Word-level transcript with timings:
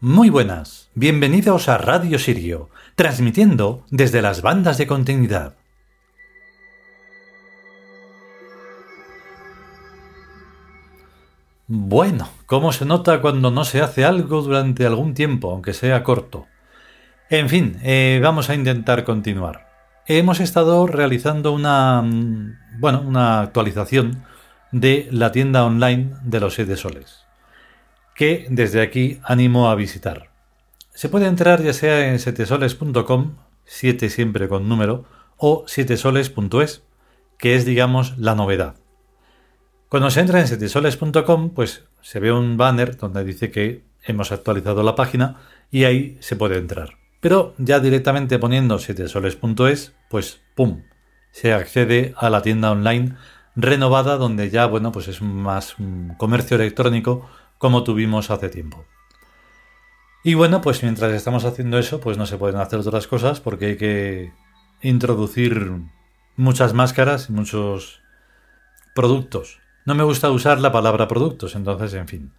Muy 0.00 0.30
buenas, 0.30 0.90
bienvenidos 0.94 1.68
a 1.68 1.76
Radio 1.76 2.20
Sirio, 2.20 2.70
transmitiendo 2.94 3.84
desde 3.90 4.22
las 4.22 4.42
bandas 4.42 4.78
de 4.78 4.86
continuidad. 4.86 5.56
Bueno, 11.66 12.28
¿cómo 12.46 12.70
se 12.70 12.84
nota 12.84 13.20
cuando 13.20 13.50
no 13.50 13.64
se 13.64 13.82
hace 13.82 14.04
algo 14.04 14.40
durante 14.42 14.86
algún 14.86 15.14
tiempo, 15.14 15.50
aunque 15.50 15.72
sea 15.72 16.04
corto? 16.04 16.46
En 17.28 17.48
fin, 17.48 17.80
eh, 17.82 18.20
vamos 18.22 18.50
a 18.50 18.54
intentar 18.54 19.02
continuar. 19.02 19.68
Hemos 20.06 20.38
estado 20.38 20.86
realizando 20.86 21.50
una, 21.50 22.02
mm, 22.02 22.78
bueno, 22.78 23.00
una 23.00 23.40
actualización 23.40 24.22
de 24.70 25.08
la 25.10 25.32
tienda 25.32 25.64
online 25.64 26.14
de 26.22 26.38
los 26.38 26.54
siete 26.54 26.76
soles, 26.76 27.26
que 28.18 28.48
desde 28.50 28.82
aquí 28.82 29.20
animo 29.22 29.70
a 29.70 29.76
visitar. 29.76 30.32
Se 30.92 31.08
puede 31.08 31.28
entrar 31.28 31.62
ya 31.62 31.72
sea 31.72 32.08
en 32.08 32.18
setesoles.com, 32.18 33.36
7 33.64 34.10
siempre 34.10 34.48
con 34.48 34.68
número, 34.68 35.04
o 35.36 35.62
sietesoles.es, 35.68 36.82
que 37.38 37.54
es 37.54 37.64
digamos 37.64 38.18
la 38.18 38.34
novedad. 38.34 38.74
Cuando 39.88 40.10
se 40.10 40.18
entra 40.18 40.40
en 40.40 40.48
setesoles.com, 40.48 41.50
pues 41.50 41.84
se 42.00 42.18
ve 42.18 42.32
un 42.32 42.56
banner 42.56 42.96
donde 42.96 43.22
dice 43.22 43.52
que 43.52 43.84
hemos 44.02 44.32
actualizado 44.32 44.82
la 44.82 44.96
página 44.96 45.36
y 45.70 45.84
ahí 45.84 46.18
se 46.18 46.34
puede 46.34 46.58
entrar. 46.58 46.98
Pero 47.20 47.54
ya 47.56 47.78
directamente 47.78 48.40
poniendo 48.40 48.80
sietesoles.es, 48.80 49.94
pues 50.10 50.40
¡pum! 50.56 50.82
Se 51.30 51.52
accede 51.52 52.14
a 52.16 52.30
la 52.30 52.42
tienda 52.42 52.72
online 52.72 53.14
renovada 53.54 54.16
donde 54.16 54.50
ya, 54.50 54.66
bueno, 54.66 54.90
pues 54.90 55.06
es 55.06 55.22
más 55.22 55.76
comercio 56.16 56.56
electrónico 56.56 57.28
como 57.58 57.84
tuvimos 57.84 58.30
hace 58.30 58.48
tiempo. 58.48 58.84
Y 60.24 60.34
bueno, 60.34 60.60
pues 60.60 60.82
mientras 60.82 61.12
estamos 61.12 61.44
haciendo 61.44 61.78
eso, 61.78 62.00
pues 62.00 62.18
no 62.18 62.26
se 62.26 62.38
pueden 62.38 62.60
hacer 62.60 62.78
otras 62.80 63.06
cosas 63.06 63.40
porque 63.40 63.66
hay 63.66 63.76
que 63.76 64.32
introducir 64.82 65.72
muchas 66.36 66.74
máscaras 66.74 67.28
y 67.28 67.32
muchos 67.32 68.00
productos. 68.94 69.60
No 69.84 69.94
me 69.94 70.04
gusta 70.04 70.30
usar 70.30 70.60
la 70.60 70.72
palabra 70.72 71.08
productos, 71.08 71.54
entonces, 71.54 71.94
en 71.94 72.08
fin. 72.08 72.32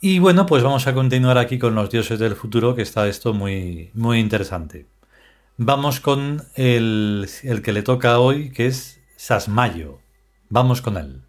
Y 0.00 0.18
bueno, 0.18 0.46
pues 0.46 0.62
vamos 0.62 0.86
a 0.86 0.94
continuar 0.94 1.38
aquí 1.38 1.58
con 1.58 1.74
los 1.74 1.90
dioses 1.90 2.18
del 2.18 2.36
futuro, 2.36 2.74
que 2.74 2.82
está 2.82 3.08
esto 3.08 3.34
muy, 3.34 3.90
muy 3.94 4.18
interesante. 4.18 4.86
Vamos 5.56 6.00
con 6.00 6.44
el, 6.54 7.28
el 7.42 7.62
que 7.62 7.72
le 7.72 7.82
toca 7.82 8.18
hoy, 8.18 8.50
que 8.50 8.66
es 8.66 9.00
Sasmayo. 9.16 9.98
Vamos 10.48 10.82
con 10.82 10.96
él. 10.96 11.25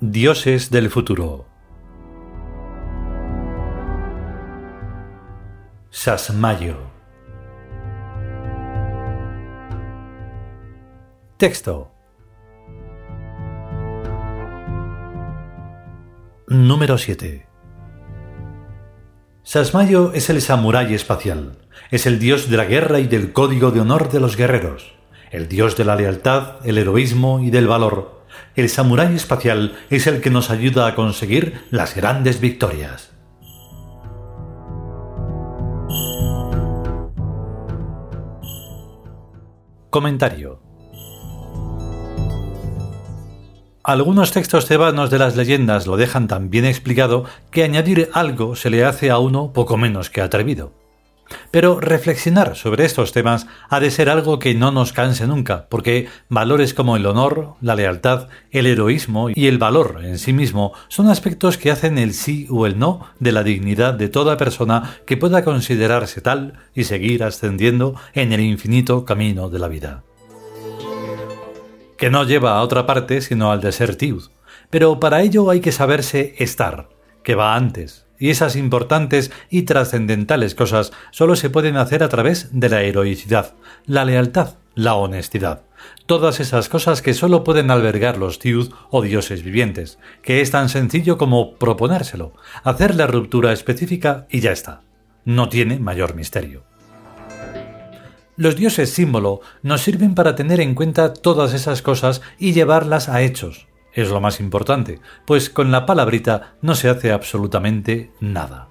Dioses 0.00 0.70
del 0.70 0.90
futuro. 0.90 1.44
Sasmayo. 5.90 6.76
Texto. 11.36 11.90
Número 16.46 16.96
7. 16.96 17.48
Sasmayo 19.42 20.12
es 20.12 20.30
el 20.30 20.40
samurái 20.40 20.94
espacial. 20.94 21.58
Es 21.90 22.06
el 22.06 22.20
dios 22.20 22.48
de 22.48 22.56
la 22.56 22.66
guerra 22.66 23.00
y 23.00 23.08
del 23.08 23.32
código 23.32 23.72
de 23.72 23.80
honor 23.80 24.12
de 24.12 24.20
los 24.20 24.36
guerreros. 24.36 24.94
El 25.32 25.48
dios 25.48 25.76
de 25.76 25.84
la 25.84 25.96
lealtad, 25.96 26.64
el 26.64 26.78
heroísmo 26.78 27.40
y 27.40 27.50
del 27.50 27.66
valor 27.66 28.17
el 28.60 28.68
samurái 28.68 29.14
espacial 29.14 29.76
es 29.88 30.08
el 30.08 30.20
que 30.20 30.30
nos 30.30 30.50
ayuda 30.50 30.88
a 30.88 30.96
conseguir 30.96 31.62
las 31.70 31.94
grandes 31.94 32.40
victorias. 32.40 33.12
Comentario 39.90 40.60
Algunos 43.84 44.32
textos 44.32 44.66
tebanos 44.66 45.10
de 45.10 45.20
las 45.20 45.36
leyendas 45.36 45.86
lo 45.86 45.96
dejan 45.96 46.26
tan 46.26 46.50
bien 46.50 46.64
explicado 46.64 47.24
que 47.52 47.62
añadir 47.62 48.10
algo 48.12 48.56
se 48.56 48.70
le 48.70 48.84
hace 48.84 49.10
a 49.10 49.18
uno 49.18 49.52
poco 49.52 49.76
menos 49.76 50.10
que 50.10 50.20
atrevido. 50.20 50.87
Pero 51.50 51.80
reflexionar 51.80 52.56
sobre 52.56 52.84
estos 52.84 53.12
temas 53.12 53.46
ha 53.68 53.80
de 53.80 53.90
ser 53.90 54.08
algo 54.10 54.38
que 54.38 54.54
no 54.54 54.70
nos 54.70 54.92
canse 54.92 55.26
nunca, 55.26 55.66
porque 55.68 56.08
valores 56.28 56.74
como 56.74 56.96
el 56.96 57.06
honor, 57.06 57.54
la 57.60 57.74
lealtad, 57.74 58.28
el 58.50 58.66
heroísmo 58.66 59.30
y 59.30 59.46
el 59.46 59.58
valor 59.58 60.00
en 60.02 60.18
sí 60.18 60.32
mismo 60.32 60.72
son 60.88 61.08
aspectos 61.08 61.58
que 61.58 61.70
hacen 61.70 61.98
el 61.98 62.14
sí 62.14 62.46
o 62.50 62.66
el 62.66 62.78
no 62.78 63.06
de 63.18 63.32
la 63.32 63.42
dignidad 63.42 63.94
de 63.94 64.08
toda 64.08 64.36
persona 64.36 64.96
que 65.06 65.16
pueda 65.16 65.44
considerarse 65.44 66.20
tal 66.20 66.54
y 66.74 66.84
seguir 66.84 67.24
ascendiendo 67.24 67.94
en 68.14 68.32
el 68.32 68.40
infinito 68.40 69.04
camino 69.04 69.48
de 69.50 69.58
la 69.58 69.68
vida. 69.68 70.04
Que 71.96 72.10
no 72.10 72.24
lleva 72.24 72.56
a 72.56 72.62
otra 72.62 72.86
parte 72.86 73.20
sino 73.20 73.50
al 73.50 73.60
de 73.60 73.72
ser 73.72 73.96
tiud, 73.96 74.24
pero 74.70 75.00
para 75.00 75.22
ello 75.22 75.50
hay 75.50 75.60
que 75.60 75.72
saberse 75.72 76.34
estar, 76.38 76.88
que 77.28 77.34
va 77.34 77.56
antes, 77.56 78.06
y 78.18 78.30
esas 78.30 78.56
importantes 78.56 79.30
y 79.50 79.64
trascendentales 79.64 80.54
cosas 80.54 80.92
solo 81.10 81.36
se 81.36 81.50
pueden 81.50 81.76
hacer 81.76 82.02
a 82.02 82.08
través 82.08 82.48
de 82.58 82.70
la 82.70 82.80
heroicidad, 82.80 83.54
la 83.84 84.06
lealtad, 84.06 84.54
la 84.74 84.94
honestidad. 84.94 85.60
Todas 86.06 86.40
esas 86.40 86.70
cosas 86.70 87.02
que 87.02 87.12
solo 87.12 87.44
pueden 87.44 87.70
albergar 87.70 88.16
los 88.16 88.38
tiud 88.38 88.72
o 88.88 89.02
dioses 89.02 89.42
vivientes, 89.42 89.98
que 90.22 90.40
es 90.40 90.52
tan 90.52 90.70
sencillo 90.70 91.18
como 91.18 91.56
proponérselo, 91.56 92.32
hacer 92.64 92.94
la 92.94 93.06
ruptura 93.06 93.52
específica 93.52 94.26
y 94.30 94.40
ya 94.40 94.52
está. 94.52 94.80
No 95.26 95.50
tiene 95.50 95.78
mayor 95.78 96.14
misterio. 96.14 96.64
Los 98.36 98.56
dioses 98.56 98.88
símbolo 98.88 99.42
nos 99.62 99.82
sirven 99.82 100.14
para 100.14 100.34
tener 100.34 100.60
en 100.60 100.74
cuenta 100.74 101.12
todas 101.12 101.52
esas 101.52 101.82
cosas 101.82 102.22
y 102.38 102.54
llevarlas 102.54 103.10
a 103.10 103.20
hechos, 103.20 103.67
es 103.92 104.08
lo 104.10 104.20
más 104.20 104.40
importante, 104.40 105.00
pues 105.26 105.50
con 105.50 105.70
la 105.70 105.86
palabrita 105.86 106.54
no 106.62 106.74
se 106.74 106.88
hace 106.88 107.12
absolutamente 107.12 108.12
nada. 108.20 108.68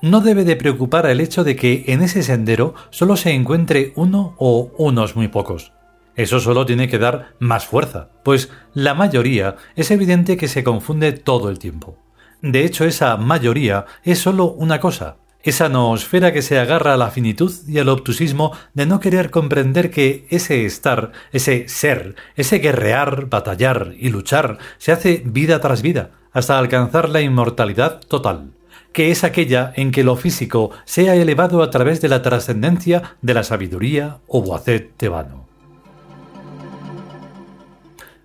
No 0.00 0.20
debe 0.20 0.44
de 0.44 0.56
preocupar 0.56 1.06
el 1.06 1.20
hecho 1.20 1.44
de 1.44 1.54
que 1.54 1.84
en 1.86 2.02
ese 2.02 2.22
sendero 2.22 2.74
solo 2.90 3.16
se 3.16 3.32
encuentre 3.32 3.92
uno 3.94 4.34
o 4.38 4.72
unos 4.76 5.14
muy 5.14 5.28
pocos. 5.28 5.72
Eso 6.16 6.40
solo 6.40 6.66
tiene 6.66 6.88
que 6.88 6.98
dar 6.98 7.34
más 7.38 7.66
fuerza, 7.66 8.10
pues 8.22 8.50
la 8.74 8.94
mayoría 8.94 9.56
es 9.76 9.90
evidente 9.90 10.36
que 10.36 10.48
se 10.48 10.64
confunde 10.64 11.12
todo 11.12 11.48
el 11.48 11.58
tiempo. 11.58 11.96
De 12.42 12.64
hecho, 12.64 12.84
esa 12.84 13.16
mayoría 13.16 13.86
es 14.02 14.18
solo 14.18 14.46
una 14.46 14.80
cosa, 14.80 15.18
esa 15.42 15.68
noosfera 15.68 16.32
que 16.32 16.42
se 16.42 16.58
agarra 16.58 16.94
a 16.94 16.96
la 16.96 17.10
finitud 17.10 17.52
y 17.66 17.78
al 17.78 17.88
obtusismo 17.88 18.52
de 18.74 18.86
no 18.86 19.00
querer 19.00 19.30
comprender 19.30 19.90
que 19.90 20.26
ese 20.30 20.64
estar, 20.64 21.12
ese 21.32 21.68
ser, 21.68 22.14
ese 22.36 22.58
guerrear, 22.58 23.26
batallar 23.26 23.94
y 23.98 24.10
luchar 24.10 24.58
se 24.78 24.92
hace 24.92 25.22
vida 25.24 25.60
tras 25.60 25.82
vida, 25.82 26.10
hasta 26.32 26.58
alcanzar 26.58 27.08
la 27.08 27.20
inmortalidad 27.20 28.00
total, 28.00 28.52
que 28.92 29.10
es 29.10 29.24
aquella 29.24 29.72
en 29.74 29.90
que 29.90 30.04
lo 30.04 30.16
físico 30.16 30.70
sea 30.84 31.14
elevado 31.16 31.62
a 31.62 31.70
través 31.70 32.00
de 32.00 32.08
la 32.08 32.22
trascendencia 32.22 33.16
de 33.20 33.34
la 33.34 33.42
sabiduría 33.42 34.18
o 34.28 34.42
boacet 34.42 34.96
tebano. 34.96 35.46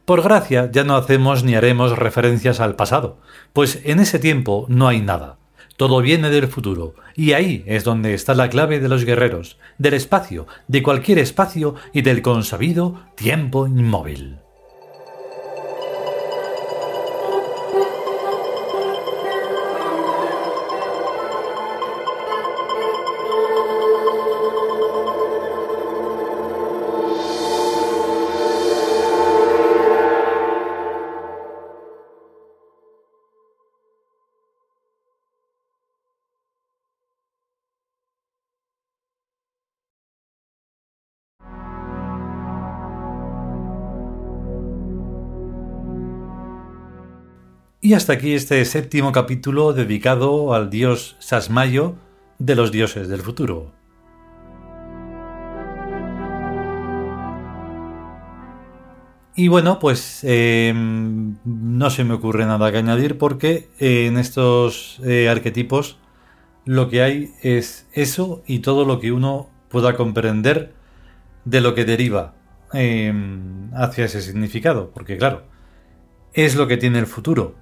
Por 0.05 0.21
gracia 0.21 0.69
ya 0.71 0.85
no 0.85 0.95
hacemos 0.95 1.43
ni 1.43 1.55
haremos 1.55 1.97
referencias 1.97 2.61
al 2.61 2.75
pasado, 2.75 3.17
pues 3.51 3.81
en 3.83 3.99
ese 3.99 4.19
tiempo 4.19 4.65
no 4.69 4.87
hay 4.87 5.01
nada 5.01 5.37
todo 5.77 6.01
viene 6.01 6.29
del 6.29 6.47
futuro, 6.47 6.95
y 7.15 7.33
ahí 7.33 7.63
es 7.67 7.83
donde 7.83 8.13
está 8.13 8.33
la 8.33 8.49
clave 8.49 8.79
de 8.79 8.89
los 8.89 9.05
guerreros, 9.05 9.57
del 9.77 9.93
espacio, 9.93 10.47
de 10.67 10.83
cualquier 10.83 11.19
espacio 11.19 11.75
y 11.93 12.01
del 12.01 12.21
consabido 12.21 12.99
tiempo 13.15 13.67
inmóvil. 13.67 14.39
Y 47.87 47.93
hasta 47.93 48.11
aquí 48.11 48.33
este 48.33 48.65
séptimo 48.65 49.13
capítulo 49.13 49.71
dedicado 49.71 50.53
al 50.53 50.69
dios 50.69 51.15
Sasmayo 51.19 51.95
de 52.37 52.53
los 52.53 52.73
dioses 52.73 53.07
del 53.07 53.21
futuro. 53.21 53.71
Y 59.37 59.47
bueno, 59.47 59.79
pues 59.79 60.19
em, 60.23 61.37
no 61.45 61.89
se 61.89 62.03
me 62.03 62.15
ocurre 62.15 62.45
nada 62.45 62.73
que 62.73 62.77
añadir 62.77 63.17
porque 63.17 63.69
eh, 63.79 64.07
en 64.07 64.17
estos 64.17 64.99
eh, 65.05 65.29
arquetipos 65.29 65.97
lo 66.65 66.89
que 66.89 67.03
hay 67.03 67.31
es 67.41 67.87
eso 67.93 68.43
y 68.45 68.59
todo 68.59 68.83
lo 68.83 68.99
que 68.99 69.13
uno 69.13 69.49
pueda 69.69 69.95
comprender 69.95 70.73
de 71.45 71.61
lo 71.61 71.73
que 71.73 71.85
deriva 71.85 72.35
em, 72.73 73.73
hacia 73.73 74.03
ese 74.03 74.21
significado. 74.21 74.91
Porque 74.91 75.15
claro, 75.15 75.43
es 76.33 76.57
lo 76.57 76.67
que 76.67 76.75
tiene 76.75 76.99
el 76.99 77.07
futuro, 77.07 77.55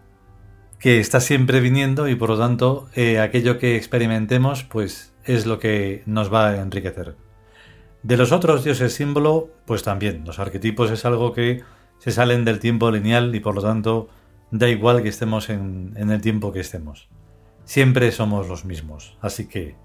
que 0.79 0.99
está 0.99 1.19
siempre 1.19 1.59
viniendo 1.59 2.07
y 2.07 2.15
por 2.15 2.29
lo 2.29 2.37
tanto 2.37 2.89
eh, 2.95 3.19
aquello 3.19 3.57
que 3.57 3.75
experimentemos 3.75 4.63
pues 4.63 5.13
es 5.23 5.45
lo 5.45 5.59
que 5.59 6.03
nos 6.05 6.33
va 6.33 6.49
a 6.49 6.61
enriquecer. 6.61 7.15
De 8.03 8.17
los 8.17 8.31
otros 8.31 8.63
dioses 8.63 8.93
símbolo, 8.93 9.49
pues 9.65 9.83
también, 9.83 10.23
los 10.25 10.37
arquetipos 10.39 10.91
es 10.91 11.05
algo 11.05 11.33
que 11.33 11.63
se 11.97 12.11
salen 12.11 12.45
del 12.45 12.59
tiempo 12.59 12.91
lineal 12.91 13.33
y 13.33 13.39
por 13.39 13.55
lo 13.55 13.61
tanto 13.61 14.09
da 14.51 14.69
igual 14.69 15.01
que 15.01 15.09
estemos 15.09 15.49
en, 15.49 15.93
en 15.95 16.11
el 16.11 16.21
tiempo 16.21 16.51
que 16.51 16.59
estemos. 16.59 17.09
Siempre 17.63 18.11
somos 18.11 18.47
los 18.47 18.63
mismos, 18.63 19.17
así 19.21 19.47
que 19.47 19.75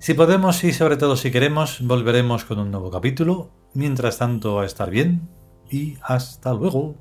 si 0.00 0.14
podemos 0.14 0.62
y 0.62 0.72
sobre 0.72 0.96
todo 0.96 1.16
si 1.16 1.32
queremos, 1.32 1.80
volveremos 1.80 2.44
con 2.44 2.60
un 2.60 2.70
nuevo 2.70 2.88
capítulo. 2.88 3.50
Mientras 3.74 4.18
tanto, 4.18 4.60
a 4.60 4.64
estar 4.64 4.90
bien 4.90 5.28
y 5.70 5.96
hasta 6.02 6.54
luego. 6.54 6.94